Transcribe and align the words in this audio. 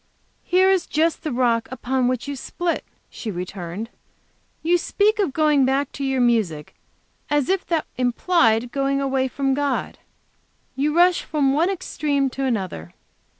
"Here 0.43 0.67
is 0.71 0.87
just 0.87 1.21
the 1.21 1.31
rock 1.31 1.67
upon 1.71 2.07
which 2.07 2.27
you 2.27 2.35
split," 2.35 2.83
she 3.11 3.29
returned. 3.29 3.89
"You 4.63 4.79
speak 4.79 5.19
of 5.19 5.31
going 5.31 5.63
back 5.63 5.91
to 5.91 6.03
your 6.03 6.19
music 6.21 6.73
as 7.29 7.49
if 7.49 7.67
that 7.67 7.85
implied 7.99 8.71
going 8.71 8.99
away 8.99 9.27
from 9.27 9.53
God. 9.53 9.99
You 10.75 10.97
rush 10.97 11.21
from 11.21 11.53
one 11.53 11.69
extreme 11.69 12.31
to 12.31 12.45
another. 12.45 12.95